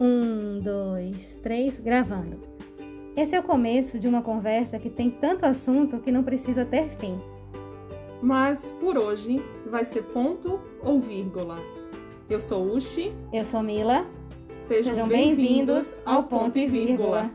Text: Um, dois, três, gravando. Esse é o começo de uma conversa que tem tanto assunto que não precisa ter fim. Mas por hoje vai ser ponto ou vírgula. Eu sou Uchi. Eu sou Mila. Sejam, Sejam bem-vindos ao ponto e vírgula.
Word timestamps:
Um, 0.00 0.60
dois, 0.60 1.38
três, 1.42 1.78
gravando. 1.78 2.40
Esse 3.16 3.36
é 3.36 3.40
o 3.40 3.44
começo 3.44 3.98
de 3.98 4.08
uma 4.08 4.22
conversa 4.22 4.78
que 4.78 4.90
tem 4.90 5.08
tanto 5.08 5.46
assunto 5.46 5.98
que 6.00 6.10
não 6.10 6.24
precisa 6.24 6.64
ter 6.64 6.88
fim. 6.98 7.20
Mas 8.20 8.72
por 8.80 8.98
hoje 8.98 9.40
vai 9.66 9.84
ser 9.84 10.02
ponto 10.02 10.60
ou 10.82 11.00
vírgula. 11.00 11.58
Eu 12.28 12.40
sou 12.40 12.74
Uchi. 12.74 13.12
Eu 13.32 13.44
sou 13.44 13.62
Mila. 13.62 14.06
Sejam, 14.62 14.94
Sejam 14.94 15.08
bem-vindos 15.08 16.00
ao 16.04 16.24
ponto 16.24 16.58
e 16.58 16.66
vírgula. 16.66 17.30